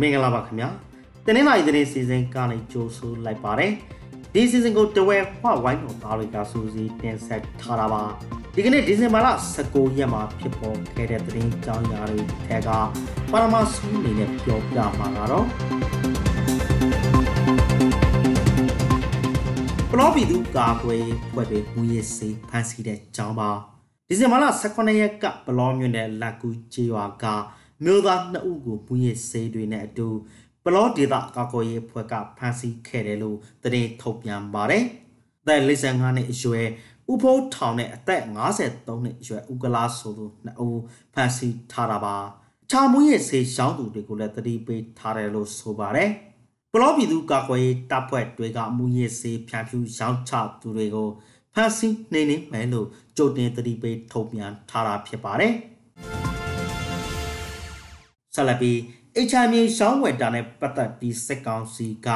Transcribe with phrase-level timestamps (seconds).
[0.00, 0.68] မင်္ဂလာပါခင်ဗျာ
[1.26, 3.72] တနင်္လာရီသတင်းစီစဉ်ကနေကြိုဆိုလိုက်ပါတယ်
[4.34, 8.02] ဒီစီစဉ်ကိုတဝဲဖွဝိုင်းတော်သားတွေကစူးစီးတင်ဆက်ထားတာပါ
[8.54, 9.28] ဒီကနေ့ဒီဇင်ဘာလ
[9.64, 12.68] 19ရက်မှာဖြစ်ပေါ်ခဲ့တဲ့သတင်းကြောင်းရာတွေထဲက
[13.32, 15.46] ပါရမဆူးအနေနဲ့ပြောပြမှာကတော့
[19.90, 23.50] ပလောပီသူကာကွယ်ဖွဲ့တွေမူရစေးဖန်ဆီးတဲ့ကြောင်းပါ
[24.08, 27.26] ဒီဇင်ဘာလ18ရက်ကပလောမြို့နယ်လက်ကူကျေးရွာက
[27.84, 30.08] မြို့သား2ဦးကိုမူရစေးတွေနဲ့အတူ
[30.64, 34.84] ပလောဒေတာကာကွယ်ရေးဖွဲ့ကဖမ်းဆီးခဲ့တယ်လို့သတင်းထုတ်ပြန်ပါတယ်။
[35.46, 36.66] သက်55နှစ်အရွယ်
[37.12, 40.80] ဥဖိုးထောင်နဲ့အသက်53နှစ်အရွယ်ဥကလာဆိုသူ2ဦး
[41.14, 42.16] ဖမ်းဆီးထားတာပါ။
[42.70, 46.10] ချာမူရဲ့ဆေးရှောင်းသူတွေကိုလည်းတတိပေးထားတယ်လို့ဆိုပါတယ်။
[46.72, 51.08] ပလောပြည်သူကာကွယ်ရေးတပ်ဖွဲ့တွေကမူရဲ့ဆေးဖြန့်ဖြူးရောင်းချသူတွေကို
[51.54, 55.54] ဖမ်းဆီးနှိမ်နင်းမယ်လို့ကြိုတင်တတိပေးထုတ်ပြန်ထားတာဖြစ်ပါတယ်။
[58.34, 58.78] ဆက်လက်ပြီး
[59.28, 62.08] HMA ရှောင်းဝယ်တာနဲ့ပတ်သက်ပြီးစက်ကောင်စီက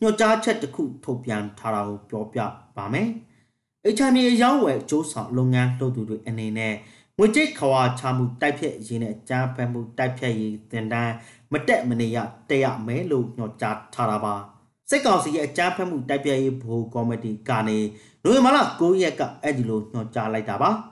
[0.00, 2.40] ညွှန်ကြားချက်တစ်ခုထုတ်ပြန်ထားတာကိုပြောပြ
[2.76, 3.08] ပါမယ်။
[3.96, 6.74] HMA ရောင်းဝယ်စ조사လုပ်ငန်းလုပ်သူတွေအနေနဲ့
[7.18, 11.14] ငွေကြေးခွာချမှုတိုက်ဖြတ်ရေးနဲ့ကြားဖက်မှုတိုက်ဖြတ်ရေးတင်တန်း
[11.52, 14.34] မတက်မနေရတက်ရမယ်လို့ညွှန်ကြားထားတာပါ။
[14.90, 17.78] စစ်ကောင်စီရဲ့အကြမ်းဖက်မှုတိုက်ပြရေးဘိုးကော်မတီကနေ
[18.24, 20.70] နိုဝင်ဘာလ9ရက်ကအဲ့ဒီလိုညွှန်ကြားလိုက်တာပါ။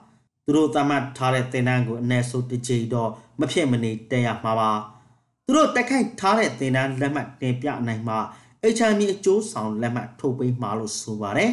[0.57, 4.71] တို့သတ်မှတ်ထားတဲ့တင်တန်းကိုအ ਨੇ ဆိုတစ်ချိန်တော့မဖြစ်မနေတက်ရမှာပါ။
[5.45, 8.15] သူတို့တက်ခိုက်ထားတဲ့သင်တန်းလက်မှတ်တင်ပြနိုင်မှ
[8.75, 11.51] HMI အကျိုးဆောင်လက်မှတ်ထုတ်ပေးမှာလို့ဆိုပါတယ်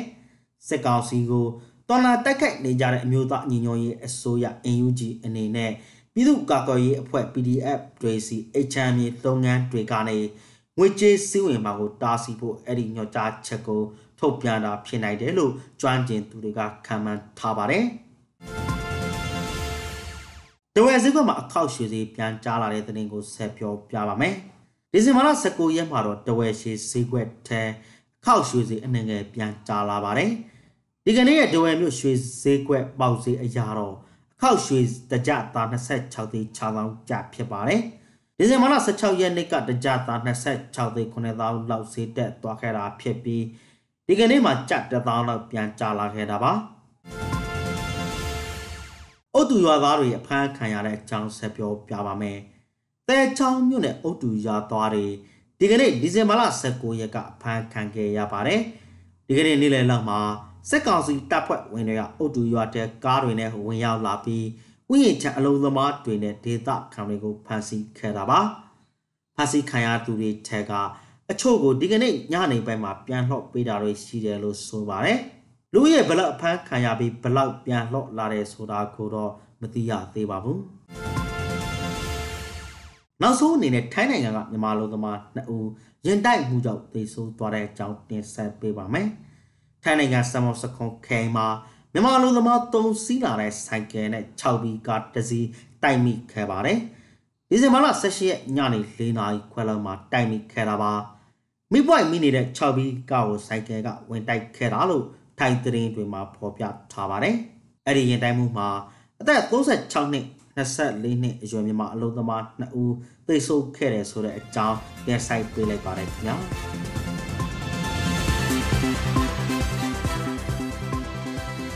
[0.69, 1.47] စစ်ကောင်စီကို
[1.89, 5.73] တော်လာတက်ခိုက်နေကြတဲ့အမျိုးသားညီညွတ်ရေးအစိုးရ NUG အနေနဲ့
[6.13, 8.37] ပြည်သူ့ကာကွယ်ရေးအဖွဲ့ PDF တွေစီ
[8.71, 10.19] HMI လုပ်ငန်းတွေကနေ
[10.79, 13.83] ငွေကြေးစည်းဝင်မှာကိုတားဆီးဖို့အဲ့ဒီညွှန်ကြားချက်ကို
[14.19, 17.87] ထုတ်ပြန်တာဖြစ်နိုင်တယ်လို့ကျွမ်းကျင်သူတွေကခံမှန်းထားပါတယ်။
[20.79, 24.35] တဝဲစည်းကမှာအခောက်ရွှေစီပြန်ကြားလာတဲ့သတင်းကိုဆက်ပြောပြပါမယ်။
[24.93, 27.63] ဒီဇင်ဘာလ19ရက်မှာတော့တဝဲရှိဈေးကွက်ထဲ
[28.21, 30.31] အခောက်ရွှေစီအနှငယ်ပြန်ကြားလာပါတယ်။
[31.05, 32.13] ဒီကနေ့ရဲ့တဝဲမြို့ရွှေ
[32.43, 33.95] ဈေးကွက်ပေါက်ဈေးအရာတော့
[34.35, 34.81] အခောက်ရွှေ
[35.11, 37.81] တကြသား26သိန်း6သောင်းကျဖြစ်ပါတယ်။
[38.37, 43.45] ဒီဇင်ဘာလ16ရက်နေ့ကတကြသား26သိန်း9သောင်းလောက်ဈေးတက်သွားခဲ့တာဖြစ်ပြီး
[44.07, 46.78] ဒီကနေ့မှာကျပ်1000လောက်ပြန်ကျလာခဲ့တာပါ။အု
[49.49, 52.39] တ်တူရွာသားတွေအဖမ်းခံရတဲ့အကြောင်းဆက်ပြောပြပါမယ်။
[53.09, 55.07] တဲချောင်းမြို့နယ်အုတ်တူရွာသားတွေ
[55.59, 58.61] ဒီကနေ့ဒီဇင်ဘာလ19ရက်ကအဖမ်းခံခဲ့ရပါတယ်။
[59.27, 60.21] ဒီကနေ့နေ့လယ်လောက်မှာ
[60.71, 64.47] စက်ကောင်စီတပ်ဖွဲ့ဝင်တွေကအုတ်တူရွာတဲကားတွေနဲ့ဝင်ရောက်လာပြီး
[64.91, 68.41] ဥယျာဉ်ချအလုံးသမားတွေနဲ့ဒေသခံတွေကိုဖမ်းဆီးခဲ့တာပါ။
[69.37, 70.73] ဖမ်းဆီးခံရသူတွေထဲက
[71.31, 75.19] အချို့ကိုဒီကနေ့ညနေပိုင်းမှာပြန်လှော့ပေးတာတွေရှိတယ်လို့ဆိုပါတယ်။
[75.75, 80.63] လူရဲ့ဘလောက်အဖမ်းခံရပြီးဘလောက်ပြန်လှော့လာတယ်ဆိုတာကိုတော့မသိရသေးပါဘူး
[83.23, 85.69] နောက်ဆုံးအနေနဲ့ထိုင်းနိုင်ငံကမြန်မာလူသမား2ဦး
[86.07, 89.09] ရင်တိုက်မှုကြောင့်သေဆုံးသွားတဲ့အကြောင်းတင်ဆက်ပေးပါမယ်
[89.83, 91.47] ထိုင်းနိုင်ငံစမော့စခွန်ခဲမှာ
[91.93, 95.49] မြန်မာလူသမား3စီးလာတဲ့ဆိုင်ကယ်နဲ့6ဘီကားတစ်စီး
[95.83, 96.79] တိုက်မိခဲ့ပါတယ်
[97.49, 100.93] ဒီဇင်ဘာလ18ရက်ညနေ4နာရီခွဲလောက်မှာတိုက်မိခဲ့တာပါ
[101.73, 105.07] မိပွိုင်မိနေတဲ့6ဘီကားကိုဆိုင်ကယ်ကဝင်တိုက်ခဲ့တာလို့
[105.39, 107.37] ထိုင်သတင်းတွေမှာဖော်ပြထားပါတယ်။
[107.87, 108.69] အဲ့ဒီရင်တိုင်းမှုမှာ
[109.21, 112.95] အသက်36နှစ်24နှစ်အရွယ်မြန်မာအလုံးသမား2ဦး
[113.29, 116.37] သေဆုံးခဲ့တယ်ဆိုတဲ့အကြောင်းပြန်ဆိုင်ပေးလိုက်ပါတယ်ခင်ဗျာ။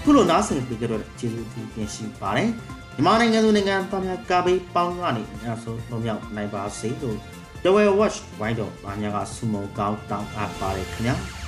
[0.02, 2.48] ခုလိုနားဆင်ပေးကြတော့ကျေးဇူးတင်ပြင်ရှိပါတယ်။
[2.94, 7.18] မြန်မာနိုင်ငံသူနိုင်ငံသားများကာဘေးပေါင်းကနေအများဆုံးလုံးမြောက်နိုင်ပါစေလို့
[7.62, 11.16] The Well Watch ဝိုင်းတော်ဘာများကဆုမွန်ကောင်းတောင်းအပ်ပါတယ်ခင်ဗျာ။